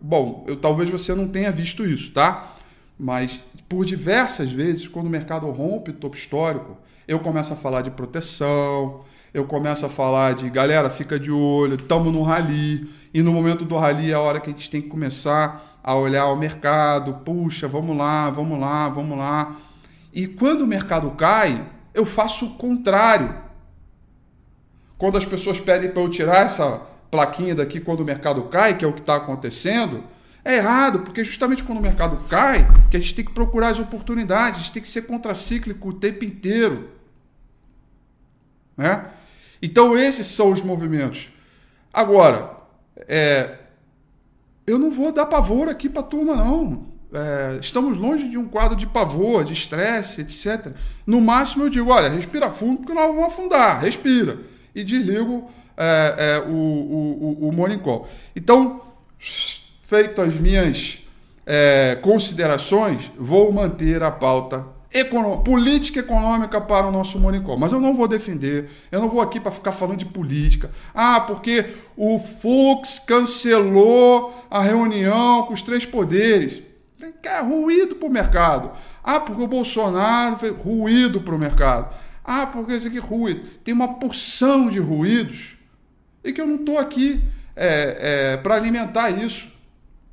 bom, 0.00 0.44
eu, 0.46 0.56
talvez 0.56 0.90
você 0.90 1.14
não 1.14 1.28
tenha 1.28 1.50
visto 1.50 1.84
isso, 1.84 2.12
tá? 2.12 2.54
Mas 2.98 3.40
por 3.68 3.84
diversas 3.84 4.50
vezes, 4.50 4.86
quando 4.86 5.06
o 5.06 5.10
mercado 5.10 5.48
rompe 5.50 5.90
o 5.90 5.94
topo 5.94 6.16
histórico, 6.16 6.76
eu 7.06 7.18
começo 7.20 7.52
a 7.52 7.56
falar 7.56 7.82
de 7.82 7.90
proteção, 7.90 9.04
eu 9.36 9.44
começo 9.44 9.84
a 9.84 9.88
falar 9.90 10.34
de 10.34 10.48
galera, 10.48 10.88
fica 10.88 11.20
de 11.20 11.30
olho, 11.30 11.74
estamos 11.74 12.10
no 12.10 12.22
rally, 12.22 12.88
e 13.12 13.20
no 13.20 13.30
momento 13.30 13.66
do 13.66 13.76
rally 13.76 14.10
é 14.10 14.14
a 14.14 14.20
hora 14.20 14.40
que 14.40 14.48
a 14.48 14.52
gente 14.52 14.70
tem 14.70 14.80
que 14.80 14.88
começar 14.88 15.78
a 15.84 15.94
olhar 15.94 16.24
o 16.28 16.36
mercado, 16.36 17.12
puxa, 17.22 17.68
vamos 17.68 17.94
lá, 17.94 18.30
vamos 18.30 18.58
lá, 18.58 18.88
vamos 18.88 19.18
lá. 19.18 19.54
E 20.10 20.26
quando 20.26 20.62
o 20.62 20.66
mercado 20.66 21.10
cai, 21.10 21.66
eu 21.92 22.06
faço 22.06 22.46
o 22.46 22.54
contrário. 22.54 23.34
Quando 24.96 25.18
as 25.18 25.26
pessoas 25.26 25.60
pedem 25.60 25.90
para 25.90 26.00
eu 26.00 26.08
tirar 26.08 26.46
essa 26.46 26.80
plaquinha 27.10 27.54
daqui 27.54 27.78
quando 27.78 28.00
o 28.00 28.06
mercado 28.06 28.44
cai, 28.44 28.78
que 28.78 28.86
é 28.86 28.88
o 28.88 28.92
que 28.94 29.00
está 29.00 29.16
acontecendo, 29.16 30.02
é 30.42 30.56
errado, 30.56 31.00
porque 31.00 31.22
justamente 31.22 31.62
quando 31.62 31.78
o 31.78 31.82
mercado 31.82 32.24
cai, 32.26 32.66
que 32.90 32.96
a 32.96 33.00
gente 33.00 33.14
tem 33.14 33.24
que 33.24 33.34
procurar 33.34 33.68
as 33.68 33.78
oportunidades, 33.78 34.60
a 34.60 34.62
gente 34.62 34.72
tem 34.72 34.82
que 34.82 34.88
ser 34.88 35.02
contracíclico 35.02 35.90
o 35.90 35.92
tempo 35.92 36.24
inteiro. 36.24 36.88
Né? 38.74 39.10
Então 39.60 39.96
esses 39.96 40.26
são 40.26 40.50
os 40.52 40.62
movimentos. 40.62 41.28
Agora, 41.92 42.50
é, 43.08 43.56
eu 44.66 44.78
não 44.78 44.90
vou 44.90 45.12
dar 45.12 45.26
pavor 45.26 45.68
aqui 45.68 45.88
para 45.88 46.00
a 46.00 46.04
turma, 46.04 46.36
não. 46.36 46.86
É, 47.12 47.58
estamos 47.60 47.96
longe 47.96 48.28
de 48.28 48.36
um 48.36 48.46
quadro 48.46 48.76
de 48.76 48.86
pavor, 48.86 49.44
de 49.44 49.52
estresse, 49.52 50.20
etc. 50.20 50.72
No 51.06 51.20
máximo 51.20 51.64
eu 51.64 51.70
digo, 51.70 51.90
olha, 51.90 52.08
respira 52.08 52.50
fundo 52.50 52.78
porque 52.78 52.92
nós 52.92 53.06
vamos 53.06 53.32
afundar, 53.32 53.80
respira. 53.80 54.38
E 54.74 54.84
desligo 54.84 55.50
é, 55.76 56.14
é, 56.18 56.38
o, 56.40 56.52
o, 56.52 57.38
o, 57.42 57.48
o 57.48 57.52
morning 57.52 57.78
call. 57.78 58.08
Então, 58.34 58.82
feito 59.82 60.20
as 60.20 60.34
minhas 60.34 60.98
é, 61.46 61.96
considerações, 62.02 63.10
vou 63.16 63.52
manter 63.52 64.02
a 64.02 64.10
pauta 64.10 64.75
econômica, 64.92 65.42
política 65.42 66.00
econômica 66.00 66.60
para 66.60 66.86
o 66.86 66.92
nosso 66.92 67.18
Monicol. 67.18 67.58
Mas 67.58 67.72
eu 67.72 67.80
não 67.80 67.94
vou 67.94 68.08
defender, 68.08 68.68
eu 68.90 69.00
não 69.00 69.08
vou 69.08 69.20
aqui 69.20 69.40
para 69.40 69.50
ficar 69.50 69.72
falando 69.72 69.98
de 69.98 70.06
política. 70.06 70.70
Ah, 70.94 71.20
porque 71.20 71.74
o 71.96 72.18
Fux 72.18 72.98
cancelou 72.98 74.44
a 74.50 74.60
reunião 74.62 75.44
com 75.44 75.54
os 75.54 75.62
três 75.62 75.84
poderes. 75.84 76.62
É 77.22 77.40
ruído 77.40 77.96
para 77.96 78.08
o 78.08 78.12
mercado. 78.12 78.70
Ah, 79.02 79.20
porque 79.20 79.42
o 79.42 79.46
Bolsonaro 79.46 80.36
fez 80.36 80.56
ruído 80.56 81.20
para 81.20 81.34
o 81.34 81.38
mercado. 81.38 81.94
Ah, 82.24 82.46
porque 82.46 82.74
isso 82.74 82.88
aqui 82.88 82.98
é 82.98 83.00
ruído. 83.00 83.48
Tem 83.62 83.72
uma 83.72 83.94
porção 83.94 84.68
de 84.68 84.80
ruídos 84.80 85.56
e 86.24 86.32
que 86.32 86.40
eu 86.40 86.46
não 86.46 86.56
estou 86.56 86.78
aqui 86.78 87.22
é, 87.54 88.32
é, 88.32 88.36
para 88.36 88.56
alimentar 88.56 89.10
isso. 89.10 89.48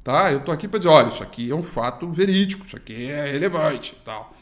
Tá? 0.04 0.32
Eu 0.32 0.40
estou 0.40 0.54
aqui 0.54 0.68
para 0.68 0.80
dizer, 0.80 0.90
olha, 0.90 1.08
isso 1.08 1.24
aqui 1.24 1.50
é 1.50 1.56
um 1.56 1.64
fato 1.64 2.10
verídico, 2.12 2.66
isso 2.66 2.76
aqui 2.76 3.10
é 3.10 3.32
relevante 3.32 3.96
tal. 4.04 4.33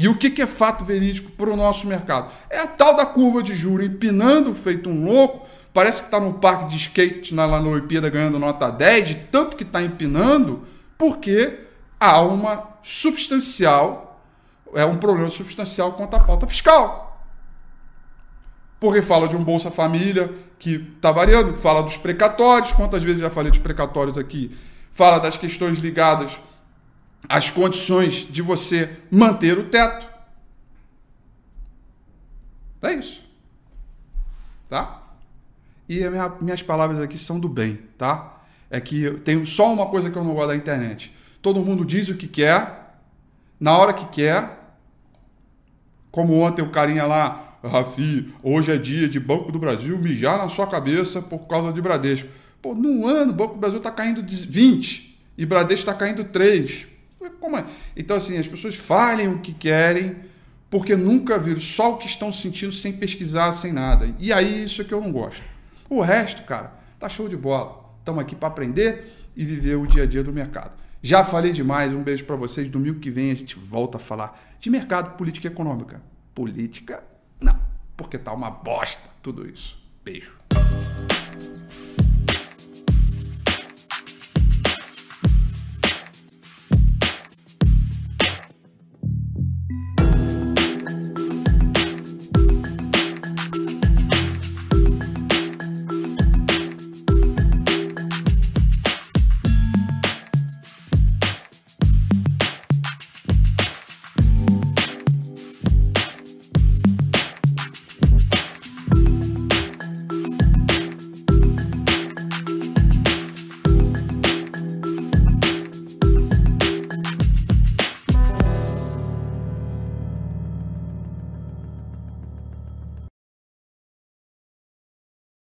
E 0.00 0.08
o 0.08 0.14
que, 0.14 0.40
é 0.40 0.46
fato 0.46 0.82
verídico 0.82 1.30
para 1.32 1.50
o 1.50 1.56
nosso 1.56 1.86
mercado? 1.86 2.32
É 2.48 2.58
a 2.60 2.66
tal 2.66 2.96
da 2.96 3.04
curva 3.04 3.42
de 3.42 3.54
juros 3.54 3.84
empinando, 3.84 4.54
feito 4.54 4.88
um 4.88 5.04
louco. 5.04 5.46
Parece 5.74 6.00
que 6.00 6.06
está 6.06 6.18
no 6.18 6.32
parque 6.32 6.70
de 6.70 6.76
skate 6.76 7.34
lá 7.34 7.46
na 7.46 7.68
Olimpíada 7.68 8.08
ganhando 8.08 8.38
nota 8.38 8.70
10, 8.70 9.08
de 9.08 9.14
tanto 9.30 9.58
que 9.58 9.62
está 9.62 9.82
empinando, 9.82 10.64
porque 10.96 11.66
há 12.00 12.18
uma 12.22 12.66
substancial, 12.82 14.24
é 14.72 14.86
um 14.86 14.96
problema 14.96 15.28
substancial 15.28 15.92
quanto 15.92 16.16
à 16.16 16.20
pauta 16.20 16.46
fiscal. 16.46 17.22
Porque 18.80 19.02
fala 19.02 19.28
de 19.28 19.36
um 19.36 19.44
Bolsa 19.44 19.70
Família 19.70 20.32
que 20.58 20.76
está 20.96 21.12
variando, 21.12 21.58
fala 21.58 21.82
dos 21.82 21.98
precatórios, 21.98 22.72
quantas 22.72 23.02
vezes 23.02 23.20
já 23.20 23.28
falei 23.28 23.50
dos 23.50 23.60
precatórios 23.60 24.16
aqui, 24.16 24.56
fala 24.92 25.18
das 25.18 25.36
questões 25.36 25.78
ligadas 25.78 26.40
as 27.28 27.50
condições 27.50 28.26
de 28.30 28.42
você 28.42 28.98
manter 29.10 29.58
o 29.58 29.68
teto. 29.68 30.08
É 32.82 32.94
isso. 32.94 33.22
Tá? 34.68 35.02
E 35.88 36.08
minha, 36.08 36.28
minhas 36.40 36.62
palavras 36.62 37.00
aqui 37.00 37.18
são 37.18 37.38
do 37.38 37.48
bem, 37.48 37.80
tá? 37.98 38.42
É 38.70 38.80
que 38.80 39.02
eu 39.02 39.18
tenho 39.18 39.44
só 39.46 39.72
uma 39.72 39.86
coisa 39.86 40.10
que 40.10 40.16
eu 40.16 40.22
não 40.22 40.34
gosto 40.34 40.48
da 40.48 40.56
internet. 40.56 41.12
Todo 41.42 41.64
mundo 41.64 41.84
diz 41.84 42.08
o 42.08 42.14
que 42.14 42.28
quer, 42.28 42.94
na 43.58 43.76
hora 43.76 43.92
que 43.92 44.06
quer. 44.06 44.58
Como 46.10 46.38
ontem 46.40 46.62
o 46.62 46.70
carinha 46.70 47.06
lá, 47.06 47.58
Rafi, 47.62 48.32
hoje 48.42 48.72
é 48.72 48.78
dia 48.78 49.08
de 49.08 49.20
Banco 49.20 49.52
do 49.52 49.58
Brasil 49.58 49.98
mijar 49.98 50.38
na 50.38 50.48
sua 50.48 50.66
cabeça 50.66 51.20
por 51.20 51.46
causa 51.46 51.72
de 51.72 51.80
Bradesco. 51.80 52.28
Pô, 52.62 52.74
num 52.74 53.06
ano 53.06 53.32
o 53.32 53.34
Banco 53.34 53.54
do 53.54 53.60
Brasil 53.60 53.78
está 53.78 53.90
caindo 53.90 54.22
20 54.22 55.18
e 55.36 55.46
Bradesco 55.46 55.88
está 55.88 55.94
caindo 55.94 56.24
3. 56.24 56.89
Como 57.38 57.56
é? 57.56 57.64
Então, 57.96 58.16
assim, 58.16 58.38
as 58.38 58.48
pessoas 58.48 58.74
falem 58.74 59.28
o 59.28 59.38
que 59.40 59.52
querem, 59.52 60.16
porque 60.70 60.96
nunca 60.96 61.38
viram 61.38 61.60
só 61.60 61.92
o 61.92 61.98
que 61.98 62.06
estão 62.06 62.32
sentindo 62.32 62.72
sem 62.72 62.92
pesquisar, 62.92 63.52
sem 63.52 63.72
nada. 63.72 64.14
E 64.18 64.32
aí, 64.32 64.64
isso 64.64 64.80
é 64.82 64.84
que 64.84 64.94
eu 64.94 65.00
não 65.00 65.12
gosto. 65.12 65.42
O 65.88 66.00
resto, 66.00 66.42
cara, 66.44 66.72
tá 66.98 67.08
show 67.08 67.28
de 67.28 67.36
bola. 67.36 67.80
Estamos 67.98 68.20
aqui 68.20 68.34
para 68.34 68.48
aprender 68.48 69.12
e 69.36 69.44
viver 69.44 69.76
o 69.76 69.86
dia 69.86 70.04
a 70.04 70.06
dia 70.06 70.24
do 70.24 70.32
mercado. 70.32 70.72
Já 71.02 71.24
falei 71.24 71.52
demais, 71.52 71.92
um 71.92 72.02
beijo 72.02 72.24
para 72.24 72.36
vocês. 72.36 72.68
Domingo 72.68 73.00
que 73.00 73.10
vem 73.10 73.30
a 73.30 73.34
gente 73.34 73.58
volta 73.58 73.96
a 73.96 74.00
falar 74.00 74.38
de 74.58 74.70
mercado, 74.70 75.16
política 75.16 75.48
econômica. 75.48 76.02
Política, 76.34 77.02
não, 77.40 77.58
porque 77.96 78.18
tá 78.18 78.32
uma 78.32 78.50
bosta 78.50 79.02
tudo 79.22 79.48
isso. 79.48 79.78
Beijo. 80.04 80.32